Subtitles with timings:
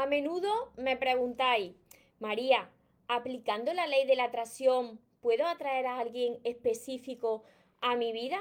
[0.00, 1.74] A menudo me preguntáis,
[2.20, 2.70] María,
[3.06, 7.42] aplicando la ley de la atracción, ¿puedo atraer a alguien específico
[7.82, 8.40] a mi vida?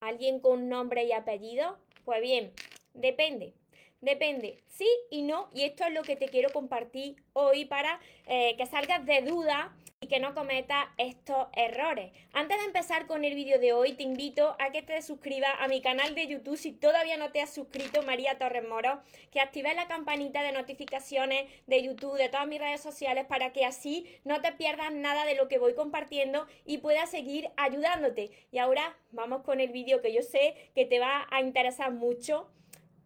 [0.00, 1.78] ¿Alguien con nombre y apellido?
[2.04, 2.52] Pues bien,
[2.94, 3.54] depende.
[4.00, 8.54] Depende, sí y no, y esto es lo que te quiero compartir hoy para eh,
[8.56, 12.12] que salgas de duda y que no cometas estos errores.
[12.32, 15.66] Antes de empezar con el vídeo de hoy, te invito a que te suscribas a
[15.66, 19.00] mi canal de YouTube si todavía no te has suscrito, María Torres Moro,
[19.32, 23.64] que actives la campanita de notificaciones de YouTube, de todas mis redes sociales, para que
[23.64, 28.30] así no te pierdas nada de lo que voy compartiendo y puedas seguir ayudándote.
[28.52, 32.48] Y ahora vamos con el vídeo que yo sé que te va a interesar mucho.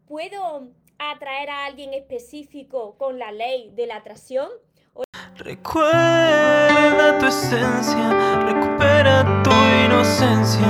[0.06, 0.74] ¿Puedo
[1.11, 4.48] atraer a alguien específico con la ley de la atracción?
[5.37, 9.51] Recuerda tu esencia, recupera tu
[9.87, 10.69] inocencia,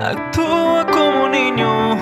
[0.00, 1.92] actúa como niño,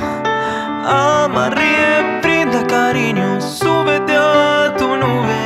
[0.85, 5.41] ama, ríe, brinda cariño, súbete a tu nube,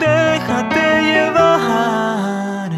[0.00, 2.70] déjate llevar,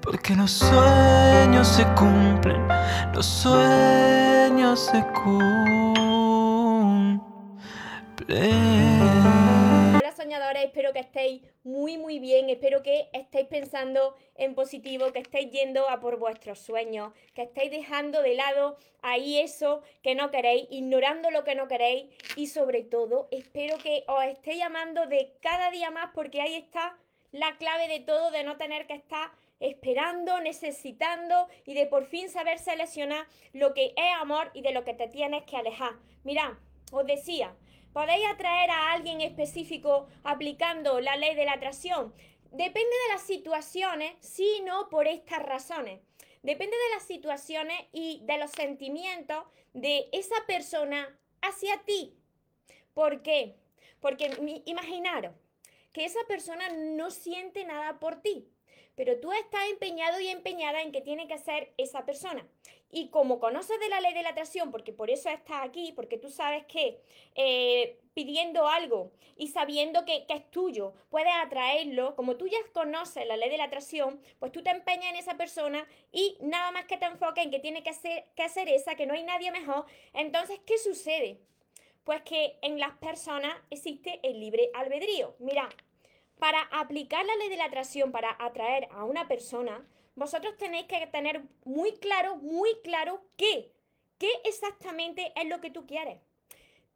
[0.00, 2.66] porque los sueños se cumplen,
[3.12, 6.13] los sueños se cumplen.
[8.26, 15.18] Hola soñadores, espero que estéis muy muy bien, espero que estéis pensando en positivo, que
[15.18, 20.30] estéis yendo a por vuestros sueños, que estéis dejando de lado ahí eso que no
[20.30, 22.06] queréis, ignorando lo que no queréis.
[22.36, 26.96] Y sobre todo espero que os estéis llamando de cada día más porque ahí está
[27.30, 32.30] la clave de todo, de no tener que estar esperando, necesitando y de por fin
[32.30, 35.92] saber seleccionar lo que es amor y de lo que te tienes que alejar.
[36.22, 36.52] Mirad,
[36.90, 37.54] os decía,
[37.94, 42.12] ¿Podéis atraer a alguien específico aplicando la ley de la atracción?
[42.50, 46.00] Depende de las situaciones, sí no por estas razones.
[46.42, 52.18] Depende de las situaciones y de los sentimientos de esa persona hacia ti.
[52.94, 53.54] ¿Por qué?
[54.00, 55.32] Porque imaginaros
[55.92, 58.48] que esa persona no siente nada por ti,
[58.96, 62.44] pero tú estás empeñado y empeñada en que tiene que ser esa persona.
[62.90, 66.16] Y como conoces de la ley de la atracción, porque por eso estás aquí, porque
[66.16, 67.00] tú sabes que
[67.34, 73.36] eh, pidiendo algo y sabiendo que, es tuyo, puedes atraerlo, como tú ya conoces la
[73.36, 76.96] ley de la atracción, pues tú te empeñas en esa persona y nada más que
[76.96, 79.86] te enfoques en que tiene que ser, que hacer esa, que no hay nadie mejor.
[80.12, 81.40] Entonces, ¿qué sucede?
[82.04, 85.34] Pues que en las personas existe el libre albedrío.
[85.40, 85.68] Mira,
[86.38, 89.84] para aplicar la ley de la atracción, para atraer a una persona,
[90.14, 93.72] vosotros tenéis que tener muy claro, muy claro qué,
[94.18, 96.20] qué exactamente es lo que tú quieres.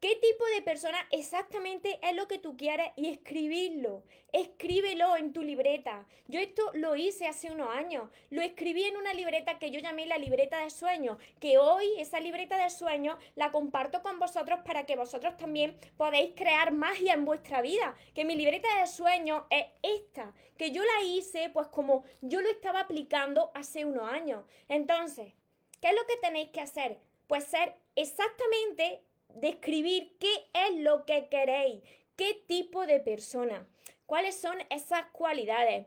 [0.01, 2.93] ¿Qué tipo de persona exactamente es lo que tú quieres?
[2.95, 4.05] Y escribirlo.
[4.31, 6.07] Escríbelo en tu libreta.
[6.29, 8.09] Yo esto lo hice hace unos años.
[8.31, 11.19] Lo escribí en una libreta que yo llamé la libreta de sueños.
[11.41, 16.33] Que hoy esa libreta de sueños la comparto con vosotros para que vosotros también podáis
[16.37, 17.97] crear magia en vuestra vida.
[18.15, 20.33] Que mi libreta de sueños es esta.
[20.57, 24.45] Que yo la hice pues como yo lo estaba aplicando hace unos años.
[24.69, 25.35] Entonces,
[25.81, 27.01] ¿qué es lo que tenéis que hacer?
[27.27, 29.03] Pues ser exactamente
[29.34, 31.83] describir qué es lo que queréis,
[32.16, 33.66] qué tipo de persona,
[34.06, 35.87] cuáles son esas cualidades,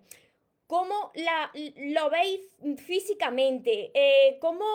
[0.68, 2.40] cómo la, lo veis
[2.78, 4.66] físicamente, eh, cómo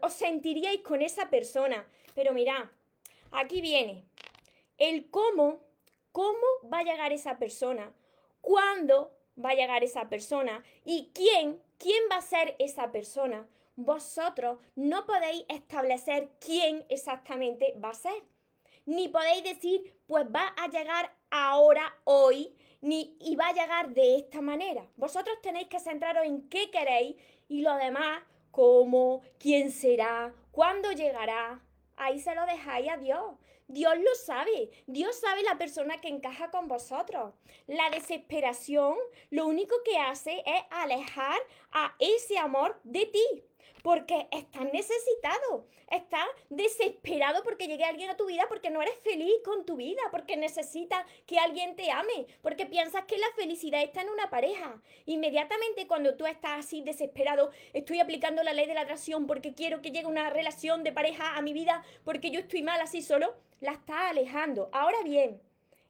[0.00, 1.86] os, sentiríais con esa persona.
[2.14, 2.64] Pero mirad,
[3.32, 4.04] aquí viene
[4.78, 5.60] el cómo,
[6.12, 7.92] cómo va a llegar esa persona,
[8.40, 13.46] cuándo va a llegar esa persona y quién, quién va a ser esa persona
[13.76, 18.24] vosotros no podéis establecer quién exactamente va a ser.
[18.86, 24.16] Ni podéis decir, pues va a llegar ahora, hoy, ni y va a llegar de
[24.16, 24.86] esta manera.
[24.96, 27.16] Vosotros tenéis que centraros en qué queréis
[27.48, 31.60] y lo demás, cómo, quién será, cuándo llegará.
[31.96, 33.34] Ahí se lo dejáis a Dios.
[33.68, 34.70] Dios lo sabe.
[34.86, 37.34] Dios sabe la persona que encaja con vosotros.
[37.66, 38.94] La desesperación
[39.30, 41.38] lo único que hace es alejar
[41.72, 43.44] a ese amor de ti
[43.86, 49.32] porque estás necesitado, estás desesperado porque llegue alguien a tu vida, porque no eres feliz
[49.44, 54.02] con tu vida, porque necesitas que alguien te ame, porque piensas que la felicidad está
[54.02, 54.82] en una pareja.
[55.04, 59.80] Inmediatamente cuando tú estás así desesperado, estoy aplicando la ley de la atracción porque quiero
[59.82, 63.36] que llegue una relación de pareja a mi vida, porque yo estoy mal así solo,
[63.60, 64.68] la estás alejando.
[64.72, 65.40] Ahora bien,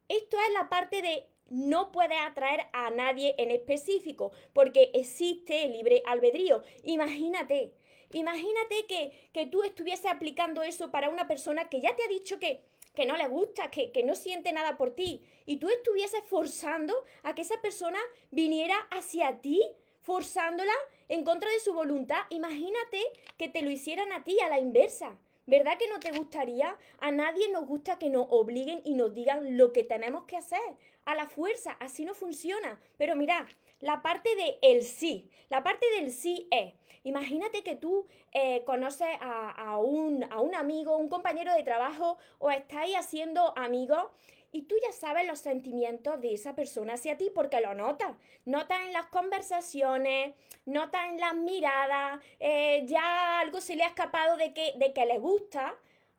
[0.09, 6.03] esto es la parte de no puedes atraer a nadie en específico porque existe libre
[6.07, 6.63] albedrío.
[6.83, 7.73] Imagínate,
[8.13, 12.61] Imagínate que, tú estuvieses aplicando eso para una persona que ya te ha dicho que,
[12.95, 16.95] que no le gusta, que, que, no siente nada por ti, y tú estuvieses forzando
[17.23, 17.99] a que esa persona
[18.31, 19.63] viniera hacia ti,
[20.01, 20.73] forzándola
[21.09, 22.23] en contra de su voluntad.
[22.31, 23.03] Imagínate
[23.37, 25.19] que te lo hicieran a ti a la inversa.
[25.47, 26.77] ¿Verdad que no te gustaría?
[26.99, 30.61] A nadie nos gusta que nos obliguen y nos digan lo que tenemos que hacer.
[31.05, 32.81] A la fuerza, así no funciona.
[32.99, 33.47] Pero mira,
[33.81, 36.75] la parte de el sí, la parte del sí es,
[37.05, 42.51] imagínate que tú eh, conoces a, un, a un amigo, un compañero de trabajo o
[42.51, 44.11] estáis haciendo amigos
[44.53, 48.17] y tú ya sabes los sentimientos de esa persona hacia ti porque lo notas.
[48.47, 50.35] Notas en las conversaciones,
[50.65, 55.05] notas en las miradas, eh, ya algo se le ha escapado de que, de que
[55.05, 55.75] le gusta.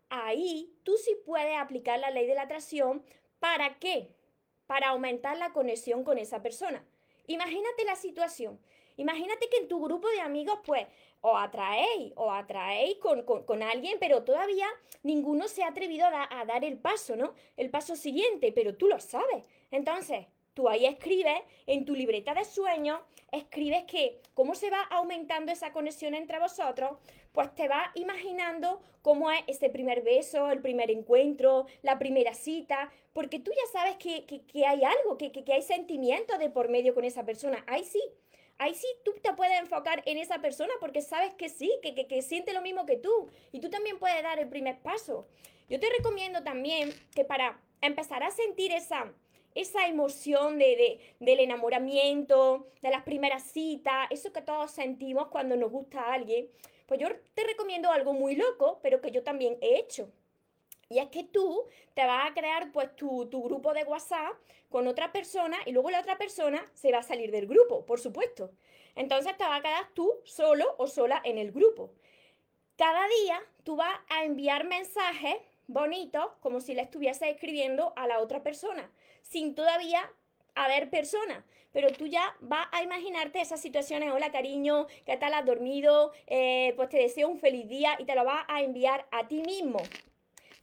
[0.09, 3.03] Ahí tú sí puedes aplicar la ley de la atracción.
[3.39, 4.09] ¿Para qué?
[4.67, 6.85] Para aumentar la conexión con esa persona.
[7.27, 8.59] Imagínate la situación.
[8.97, 10.87] Imagínate que en tu grupo de amigos, pues,
[11.21, 14.67] o atraéis, o atraéis con, alguien, pero todavía
[15.03, 17.33] ninguno se ha atrevido a, dar el paso, ¿no?
[17.57, 19.43] El paso siguiente, pero tú lo sabes.
[19.69, 22.99] Entonces, tú ahí escribes en tu libreta de sueños,
[23.31, 26.97] escribes que cómo se va aumentando esa conexión entre vosotros,
[27.37, 32.91] pues te vas imaginando cómo es ese primer beso, el primer encuentro, la primera cita,
[33.13, 34.25] porque tú ya sabes que,
[34.65, 37.63] hay algo, que, que hay sentimientos de por medio con esa persona.
[37.67, 38.01] Ahí sí,
[38.57, 42.21] ahí sí tú te puedes enfocar en esa persona porque sabes que sí, que, que,
[42.23, 43.29] siente lo mismo que tú.
[43.51, 45.27] Y tú también puedes dar el primer paso.
[45.69, 49.13] Yo te recomiendo también que para empezar a sentir esa,
[49.61, 55.71] esa emoción de, del enamoramiento, de las primeras citas, eso que todos sentimos cuando nos
[55.71, 56.47] gusta a alguien,
[56.85, 60.09] pues yo te recomiendo algo muy loco, pero que yo también he hecho.
[60.89, 64.33] Y es que tú te vas a crear pues tu, grupo de WhatsApp
[64.69, 67.99] con otra persona y luego la otra persona se va a salir del grupo, por
[67.99, 68.51] supuesto.
[68.95, 71.91] Entonces te vas a quedar tú solo o sola en el grupo.
[72.77, 75.35] Cada día tú vas a enviar mensajes
[75.67, 78.89] bonitos como si le estuviese escribiendo a la otra persona,
[79.29, 80.09] sin todavía
[80.55, 81.43] haber personas.
[81.71, 86.11] Pero tú ya vas a imaginarte esas situaciones, hola cariño, ¿qué tal has dormido?
[86.25, 89.41] Eh, pues te deseo un feliz día y te lo vas a enviar a ti
[89.41, 89.79] mismo.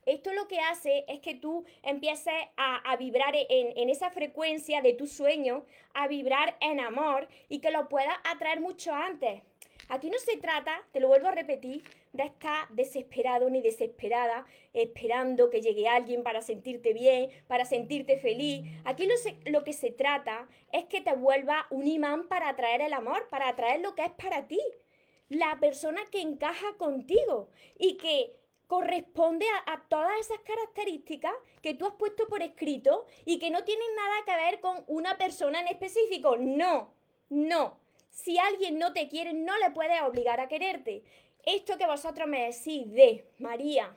[0.06, 5.06] Esto lo que hace es que tú empieces a, vibrar en, esa frecuencia de tu
[5.06, 5.64] sueño,
[5.94, 9.42] a vibrar en amor y que lo puedas atraer mucho antes.
[9.88, 15.50] Aquí no se trata, te lo vuelvo a repetir, de estar desesperado ni desesperada, esperando
[15.50, 18.64] que llegue alguien para sentirte bien, para sentirte feliz.
[18.84, 19.14] Aquí lo,
[19.50, 23.48] lo que se trata es que te vuelva un imán para atraer el amor, para
[23.48, 24.60] atraer lo que es para ti.
[25.28, 27.48] La persona que encaja contigo
[27.78, 28.36] y que
[28.66, 31.32] corresponde a, todas esas características
[31.62, 35.16] que tú has puesto por escrito y que no tienen nada que ver con una
[35.16, 36.36] persona en específico.
[36.36, 36.92] No,
[37.28, 37.83] no.
[38.14, 41.02] Si alguien no te quiere, no le puedes obligar a quererte.
[41.44, 43.94] Esto que vosotros me decís de María,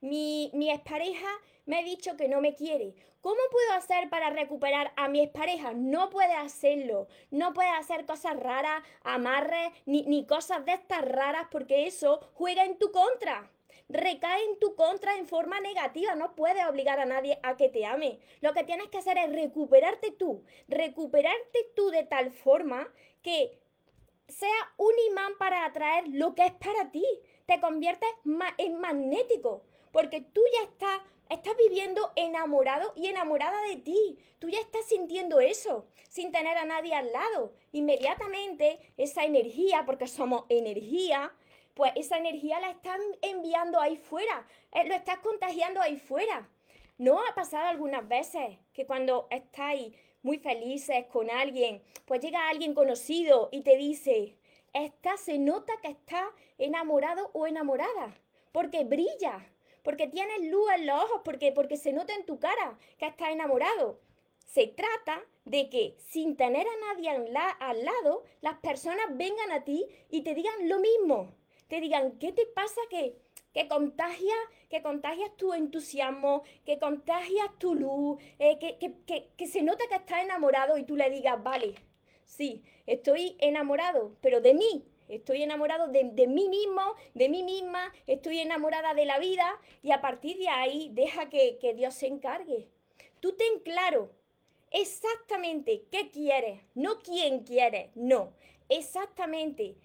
[0.00, 1.28] mi, mi expareja
[1.66, 2.94] me ha dicho que no me quiere.
[3.20, 5.74] ¿Cómo puedo hacer para recuperar a mi expareja?
[5.74, 7.08] No puedes hacerlo.
[7.30, 12.64] No puedes hacer cosas raras, amarres, ni, ni cosas de estas raras, porque eso juega
[12.64, 13.50] en tu contra
[13.88, 16.14] recae en tu contra en forma negativa.
[16.14, 18.18] No puedes obligar a nadie a que te ame.
[18.40, 20.44] Lo que tienes que hacer es recuperarte tú.
[20.68, 22.88] Recuperarte tú de tal forma
[23.22, 23.58] que
[24.28, 27.04] sea un imán para atraer lo que es para ti.
[27.46, 28.10] Te conviertes
[28.58, 29.64] en magnético.
[29.90, 31.00] Porque tú ya estás,
[31.30, 34.18] estás viviendo enamorado y enamorada de ti.
[34.38, 37.54] Tú ya estás sintiendo eso sin tener a nadie al lado.
[37.72, 41.32] Inmediatamente esa energía, porque somos energía,
[41.78, 46.48] pues esa energía la están enviando ahí fuera, eh, lo estás contagiando ahí fuera.
[46.98, 52.74] ¿No ha pasado algunas veces que cuando estáis muy felices con alguien, pues llega alguien
[52.74, 54.36] conocido y te dice,
[54.72, 58.12] esta se nota que está enamorado o enamorada,
[58.50, 59.46] porque brilla,
[59.84, 63.30] porque tienes luz en los ojos, porque, porque se nota en tu cara que estás
[63.30, 64.00] enamorado.
[64.46, 67.10] Se trata de que sin tener a nadie
[67.60, 71.37] al lado, las personas vengan a ti y te digan lo mismo
[71.68, 73.14] te digan, ¿qué te pasa que,
[73.52, 73.68] que
[74.68, 80.76] que contagias tu entusiasmo, que contagias tu luz, eh, que, se nota que estás enamorado
[80.78, 81.74] y tú le digas, vale,
[82.24, 86.82] sí, estoy enamorado, pero de mí, estoy enamorado de, de, mí mismo,
[87.14, 91.58] de mí misma, estoy enamorada de la vida y a partir de ahí deja que,
[91.58, 92.68] que Dios se encargue.
[93.20, 94.10] Tú ten claro
[94.70, 98.32] exactamente qué quieres, no quién quieres, no,
[98.68, 99.76] exactamente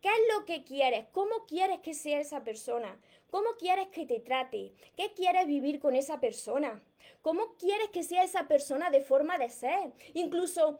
[0.00, 1.06] ¿Qué es lo que quieres?
[1.12, 2.98] ¿Cómo quieres que sea esa persona?
[3.30, 4.72] ¿Cómo quieres que te trate?
[4.96, 6.80] ¿Qué quieres vivir con esa persona?
[7.22, 9.92] ¿Cómo quieres que sea esa persona de forma de ser?
[10.14, 10.78] Incluso,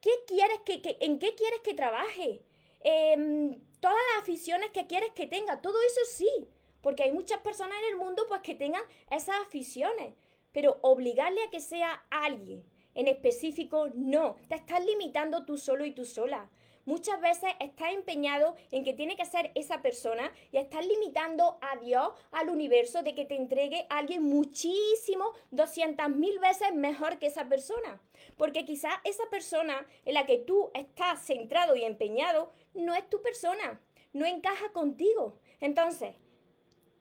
[0.00, 2.42] ¿qué quieres que, ¿en qué quieres que trabaje?
[2.80, 6.48] Em, todas las aficiones que quieres que tenga, todo eso sí,
[6.82, 10.14] porque hay muchas personas en el mundo pues que tengan esas aficiones,
[10.52, 12.62] pero obligarle a que sea alguien
[12.94, 16.48] en específico, no, te estás limitando tú solo y tú sola.
[16.86, 21.76] Muchas veces estás empeñado en que tiene que ser esa persona y estás limitando a
[21.76, 27.26] Dios, al universo, de que te entregue a alguien muchísimo, 200 mil veces mejor que
[27.26, 28.02] esa persona.
[28.36, 33.22] Porque quizás esa persona en la que tú estás centrado y empeñado no es tu
[33.22, 33.80] persona,
[34.12, 35.38] no encaja contigo.
[35.60, 36.14] Entonces,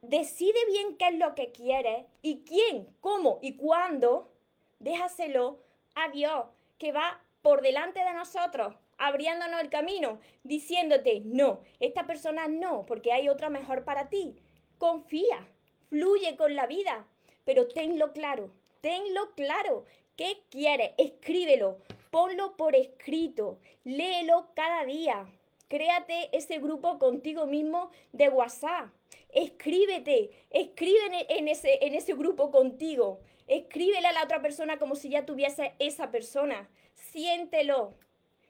[0.01, 4.31] decide bien qué es lo que quieres y quién, cómo y cuándo.
[4.79, 5.59] Déjaselo
[5.95, 6.45] a Dios,
[6.77, 13.11] que va por delante de nosotros abriéndonos el camino, diciéndote, no, esta persona no, porque
[13.11, 14.35] hay otra mejor para ti.
[14.77, 15.47] Confía,
[15.89, 17.07] fluye con la vida,
[17.45, 19.85] pero tenlo claro, tenlo claro.
[20.15, 20.91] ¿Qué quieres?
[20.97, 21.79] Escríbelo,
[22.11, 25.25] ponlo por escrito, léelo cada día.
[25.67, 28.89] Créate ese grupo contigo mismo de WhatsApp.
[29.29, 33.21] Escríbete, escribe en ese, en ese grupo contigo.
[33.47, 36.69] Escríbele a la otra persona como si ya tuviese esa persona.
[36.93, 37.95] Siéntelo,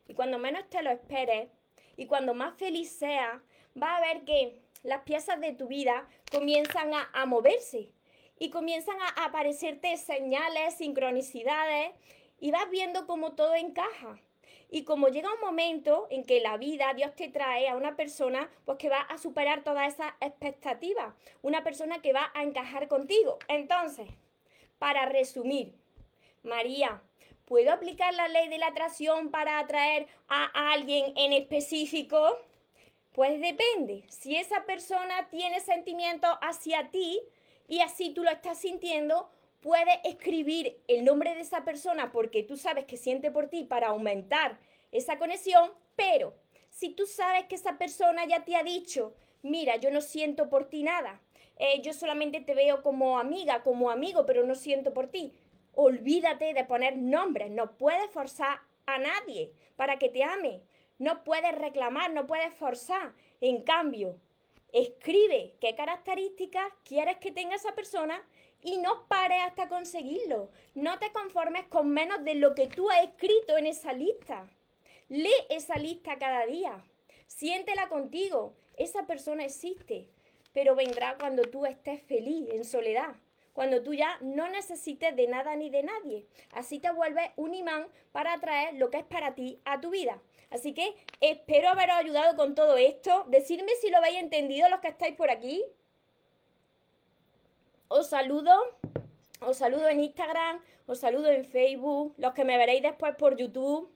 [0.07, 1.49] y cuando menos te lo esperes
[1.97, 3.41] y cuando más feliz seas,
[3.75, 7.89] vas a ver que las piezas de tu vida comienzan a, moverse
[8.39, 11.91] y comienzan a, aparecerte señales, sincronicidades
[12.39, 14.19] y vas viendo cómo todo encaja.
[14.69, 18.49] Y como llega un momento en que la vida, Dios te trae a una persona
[18.65, 23.37] pues que va a superar todas esas expectativas, una persona que va a encajar contigo.
[23.47, 24.09] Entonces,
[24.79, 25.75] para resumir,
[26.41, 27.03] María,
[27.45, 32.37] ¿Puedo aplicar la ley de la atracción para atraer a alguien en específico?
[33.11, 34.05] Pues depende.
[34.07, 37.19] Si esa persona tiene sentimientos hacia ti
[37.67, 39.29] y así tú lo estás sintiendo,
[39.61, 43.87] puedes escribir el nombre de esa persona porque tú sabes que siente por ti para
[43.87, 44.57] aumentar
[44.91, 46.33] esa conexión, pero
[46.69, 50.69] si tú sabes que esa persona ya te ha dicho, mira, yo no siento por
[50.69, 51.21] ti nada,
[51.57, 55.33] eh, yo solamente te veo como amiga, como amigo, pero no siento por ti,
[55.73, 57.49] Olvídate de poner nombres.
[57.49, 60.61] No puedes forzar a nadie para que te ame.
[60.99, 63.13] No puedes reclamar, no puedes forzar.
[63.41, 64.19] En cambio,
[64.71, 68.23] escribe qué características quieres que tenga esa persona
[68.61, 70.51] y no pares hasta conseguirlo.
[70.75, 74.47] No te conformes con menos de lo que tú has escrito en esa lista.
[75.09, 76.83] Lee esa lista cada día.
[77.27, 78.53] Siéntela contigo.
[78.77, 80.07] Esa persona existe,
[80.53, 83.15] pero vendrá cuando tú estés feliz, en soledad
[83.53, 86.25] cuando tú ya no necesites de nada ni de nadie.
[86.51, 90.21] Así te vuelves un imán para atraer lo que es para ti a tu vida.
[90.49, 93.25] Así que espero haberos ayudado con todo esto.
[93.27, 95.63] Decidme si lo habéis entendido los que estáis por aquí.
[97.87, 98.53] Os saludo.
[99.45, 103.92] Os saludo en Instagram, os saludo en Facebook, los que me veréis después por YouTube.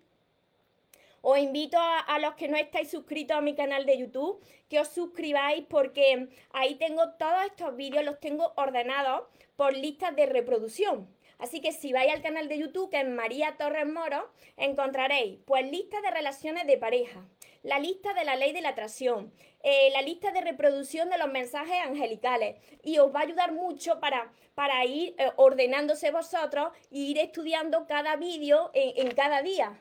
[1.21, 4.87] Os invito a, los que no estáis suscritos a mi canal de YouTube que os
[4.89, 9.23] suscribáis porque ahí tengo todos estos vídeos, los tengo ordenados
[9.55, 11.07] por listas de reproducción.
[11.39, 15.69] Así que si vais al canal de YouTube, que es María Torres Moro, encontraréis pues
[15.69, 17.27] listas de relaciones de pareja,
[17.61, 19.31] la lista de la ley de la atracción,
[19.61, 23.99] eh, la lista de reproducción de los mensajes angelicales y os va a ayudar mucho
[23.99, 29.79] para, para ir eh, ordenándose vosotros e ir estudiando cada vídeo en cada día.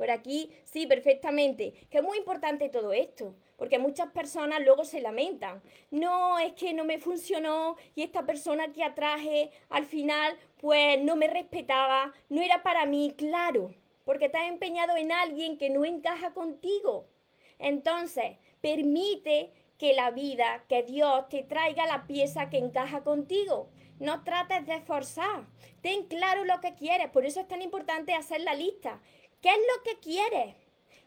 [0.00, 1.74] Por aquí, sí, perfectamente.
[1.90, 5.60] Que es muy importante todo esto, porque muchas personas luego se lamentan.
[5.90, 11.16] No, es que no me funcionó y esta persona que atraje al final, pues no
[11.16, 13.74] me respetaba, no era para mí, claro,
[14.06, 17.06] porque has empeñado en alguien que no encaja contigo.
[17.58, 23.68] Entonces, permite que la vida, que Dios te traiga la pieza que encaja contigo.
[23.98, 25.44] No trates de forzar.
[25.82, 27.10] Ten claro lo que quieres.
[27.10, 28.98] Por eso es tan importante hacer la lista.
[29.40, 30.54] ¿Qué es lo que quieres?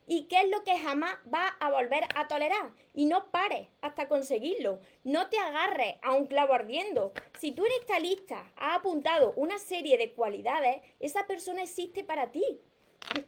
[0.06, 2.72] ¿Y qué es lo que jamás vas a volver a tolerar?
[2.94, 4.80] Y no pares hasta conseguirlo.
[5.04, 7.14] No te agarres a un clavo ardiendo.
[7.40, 12.32] Si tú en esta lista has apuntado una serie de cualidades, esa persona existe para
[12.32, 12.60] ti.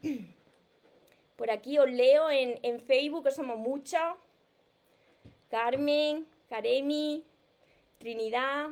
[1.38, 4.02] Por aquí os leo en, Facebook, que somos muchos.
[5.50, 7.24] Carmen, Karemi,
[8.00, 8.70] Trinidad.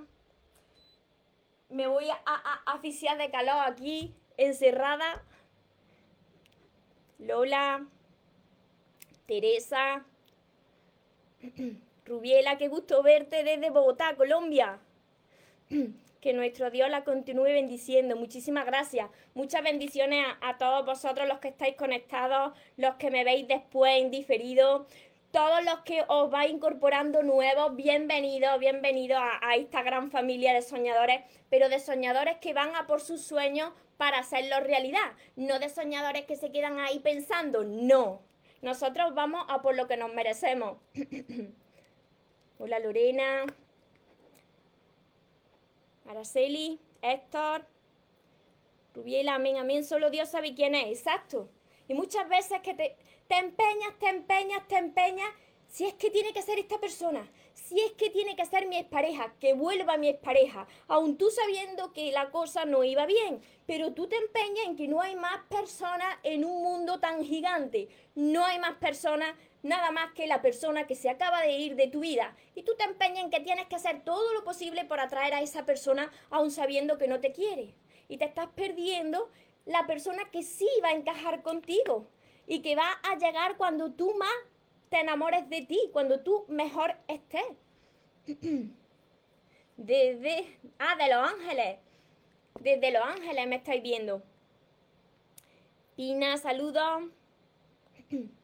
[1.69, 5.23] Me voy a, a, a de calor aquí, encerrada.
[7.25, 7.85] Lola,
[9.25, 10.05] Teresa,
[12.05, 14.79] Rubiela, qué gusto verte desde Bogotá, Colombia.
[16.23, 18.15] Que nuestro Dios la continúe bendiciendo.
[18.15, 19.09] Muchísimas gracias.
[19.33, 24.09] Muchas bendiciones a, todos vosotros los que estáis conectados, los que me veis después en
[24.09, 24.87] diferido.
[25.33, 31.23] Todos los que os vais incorporando nuevos, bienvenidos, bienvenidos a, esta gran familia de soñadores,
[31.49, 36.25] pero de soñadores que van a por sus sueños para hacerlo realidad, no de soñadores
[36.25, 38.21] que se quedan ahí pensando, no.
[38.61, 40.77] Nosotros vamos a por lo que nos merecemos.
[42.59, 43.47] Hola Lorena,
[46.07, 47.65] Araceli, Héctor,
[48.93, 51.49] Rubiela, amén, amén, solo Dios sabe quién es, exacto.
[51.87, 52.95] Y muchas veces que te,
[53.27, 55.29] te empeñas, te empeñas, te empeñas.
[55.67, 58.77] Si es que tiene que ser esta persona, si es que tiene que ser mi
[58.77, 63.93] expareja, que vuelva mi expareja, aun tú sabiendo que la cosa no iba bien, pero
[63.93, 68.45] tú te empeñas en que no hay más personas en un mundo tan gigante, no
[68.45, 72.01] hay más personas nada más que la persona que se acaba de ir de tu
[72.01, 72.35] vida.
[72.53, 75.41] Y tú te empeñas en que tienes que hacer todo lo posible por atraer a
[75.41, 77.73] esa persona aun sabiendo que no te quiere.
[78.09, 79.31] Y te estás perdiendo
[79.65, 82.09] la persona que sí va a encajar contigo
[82.47, 84.33] y que va a llegar cuando tú más
[84.89, 87.45] te enamores de ti, cuando tú mejor estés.
[89.77, 91.79] Desde, ah, de Los Ángeles.
[92.59, 94.21] Desde Los Ángeles me estáis viendo.
[95.95, 97.03] Pina, saludos.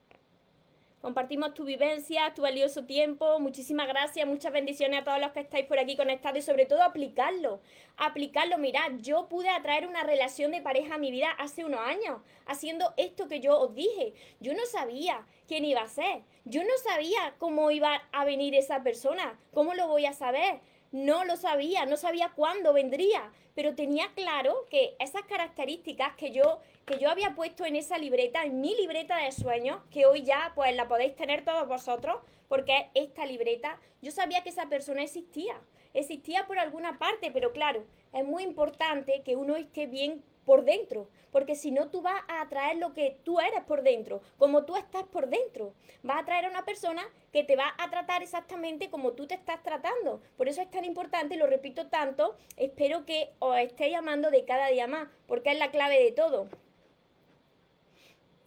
[1.01, 3.39] Compartimos tu vivencia, tu valioso tiempo.
[3.39, 6.84] Muchísimas gracias, muchas bendiciones a todos los que estáis por aquí conectados y sobre todo
[6.84, 7.62] aplicarlo.
[7.96, 12.20] Aplicarlo, mirad, yo pude atraer una relación de pareja a mi vida hace unos años,
[12.46, 14.13] haciendo esto que yo os dije.
[14.41, 16.24] Yo no sabía quién iba a ser.
[16.44, 19.39] Yo no sabía cómo iba a venir esa persona.
[19.53, 20.60] ¿Cómo lo voy a saber?
[20.91, 26.62] No lo sabía, no sabía cuándo vendría, pero tenía claro que esas características que yo,
[26.86, 30.51] que yo había puesto en esa libreta, en mi libreta de sueños, que hoy ya
[30.55, 35.62] pues la podéis tener todos vosotros, porque esta libreta, yo sabía que esa persona existía,
[35.93, 41.08] existía por alguna parte, pero claro, es muy importante que uno esté bien por dentro,
[41.32, 44.75] porque si no tú vas a atraer lo que tú eres por dentro, como tú
[44.77, 45.75] estás por dentro.
[46.01, 49.36] Vas a atraer a una persona que te va a tratar exactamente como tú te
[49.36, 50.24] estás tratando.
[50.38, 54.70] Por eso es tan importante, lo repito tanto, espero que os estéis llamando de cada
[54.70, 56.50] día más, porque es la clave de todo.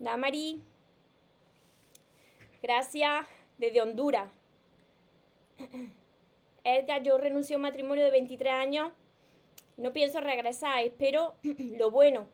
[0.00, 0.60] Damari,
[2.60, 3.28] gracias
[3.58, 4.28] desde Honduras.
[6.64, 8.92] Edgar, yo renuncio a un matrimonio de 23 años
[9.76, 12.28] no pienso regresar, espero lo bueno.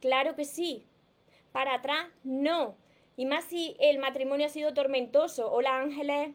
[0.00, 0.86] Claro que sí.
[1.52, 2.76] Para atrás, no.
[3.16, 5.50] Y más si el matrimonio ha sido tormentoso.
[5.52, 6.34] Hola Ángeles.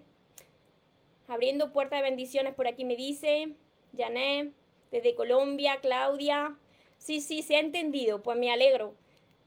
[1.27, 3.53] Abriendo puertas de bendiciones por aquí me dice.
[3.95, 4.53] Janet,
[4.91, 6.57] desde Colombia, Claudia.
[6.97, 8.23] Sí, sí, se ha entendido.
[8.23, 8.95] Pues me alegro.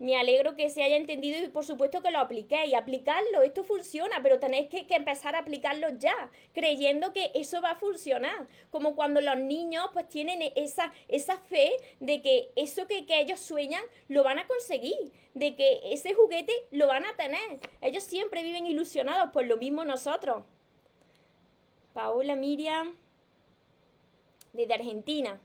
[0.02, 2.74] Me alegro que se haya entendido y por supuesto que lo apliquéis.
[2.74, 7.76] Aplicarlo, esto funciona, pero tenéis que, empezar a aplicarlo ya, creyendo que eso va a
[7.76, 8.48] funcionar.
[8.72, 13.38] Como cuando los niños pues tienen esa, esa fe de que eso que, que ellos
[13.38, 17.60] sueñan lo van a conseguir, de que ese juguete lo van a tener.
[17.80, 20.42] Ellos siempre viven ilusionados, por lo mismo nosotros.
[21.92, 22.96] Paola Miriam,
[24.52, 25.40] desde Argentina.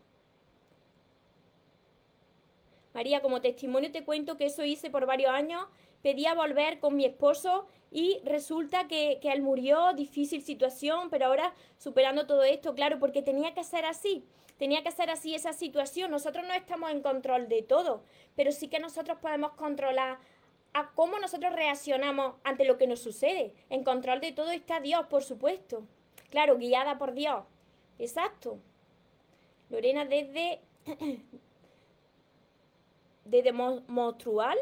[2.98, 5.64] María, como testimonio te cuento que eso hice por varios años.
[6.02, 11.54] Pedía volver con mi esposo y resulta que, que él murió, difícil situación, pero ahora
[11.78, 14.26] superando todo esto, claro, porque tenía que ser así
[14.58, 16.10] tenía que ser así esa situación.
[16.10, 18.02] Nosotros no estamos en control de todo,
[18.36, 20.18] pero sí que nosotros podemos controlar
[20.74, 23.54] a cómo nosotros reaccionamos ante lo que nos sucede.
[23.70, 25.84] En control de todo está Dios, por supuesto.
[26.32, 27.44] Claro, guiada por Dios.
[28.00, 28.58] Exacto.
[29.70, 30.62] Lorena desde
[33.30, 34.58] desde Monstrual.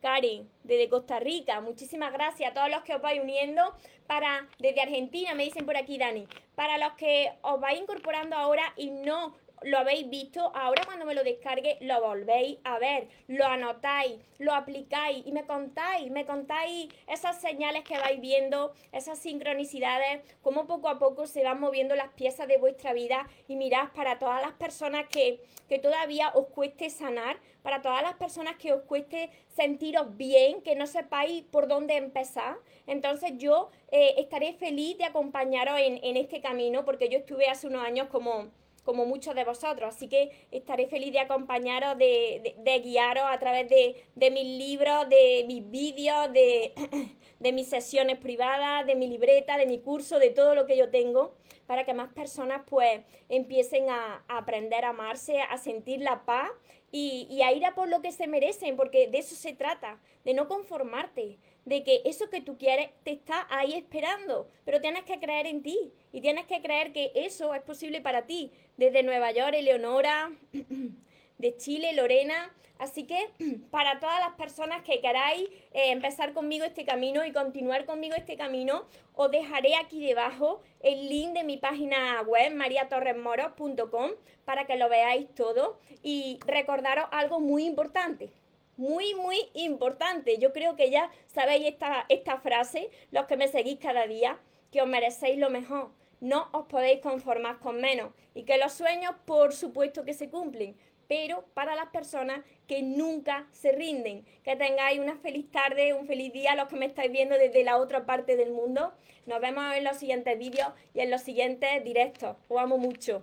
[0.00, 3.62] Karen, desde Costa Rica, muchísimas gracias a todos los que os vais uniendo.
[4.06, 6.26] Para, desde Argentina, me dicen por aquí, Dani.
[6.54, 11.14] Para los que os vais incorporando ahora y no lo habéis visto, ahora cuando me
[11.14, 16.88] lo descargue lo volvéis a ver, lo anotáis, lo aplicáis y me contáis, me contáis
[17.06, 22.08] esas señales que vais viendo, esas sincronicidades, cómo poco a poco se van moviendo las
[22.10, 26.88] piezas de vuestra vida y mirad para todas las personas que, que todavía os cueste
[26.88, 31.96] sanar, para todas las personas que os cueste sentiros bien, que no sepáis por dónde
[31.96, 32.56] empezar.
[32.86, 37.66] Entonces yo eh, estaré feliz de acompañaros en, en este camino porque yo estuve hace
[37.66, 38.48] unos años como
[38.84, 39.94] como muchos de vosotros.
[39.94, 45.68] Así que estaré feliz de acompañaros, de, guiaros a través de, mis libros, de mis
[45.70, 46.72] vídeos, de,
[47.40, 50.90] de, mis sesiones privadas, de mi libreta, de mi curso, de todo lo que yo
[50.90, 51.34] tengo,
[51.66, 56.50] para que más personas pues empiecen a, aprender a amarse, a sentir la paz
[56.90, 60.00] y, y a ir a por lo que se merecen, porque de eso se trata,
[60.24, 61.38] de no conformarte,
[61.70, 65.62] de que eso que tú quieres te está ahí esperando, pero tienes que creer en
[65.62, 68.50] ti y tienes que creer que eso es posible para ti.
[68.76, 70.32] Desde Nueva York, Eleonora,
[71.38, 72.52] de Chile, Lorena.
[72.80, 73.30] Así que
[73.70, 78.36] para todas las personas que queráis eh, empezar conmigo este camino y continuar conmigo este
[78.36, 84.10] camino, os dejaré aquí debajo el link de mi página web, mariatorresmoros.com,
[84.44, 88.32] para que lo veáis todo y recordaros algo muy importante
[88.80, 90.38] muy, muy importante.
[90.38, 94.38] Yo creo que ya sabéis esta, esta frase, los que me seguís cada día,
[94.72, 95.90] que os merecéis lo mejor.
[96.20, 98.12] No os podéis conformar con menos.
[98.34, 100.76] Y que los sueños, por supuesto que se cumplen,
[101.08, 104.24] pero para las personas que nunca se rinden.
[104.44, 107.76] Que tengáis una feliz tarde, un feliz día, los que me estáis viendo desde la
[107.76, 108.94] otra parte del mundo.
[109.26, 112.36] Nos vemos en los siguientes vídeos y en los siguientes directos.
[112.48, 113.22] Os amo mucho.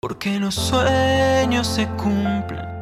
[0.00, 2.81] Porque los sueños se cumplen,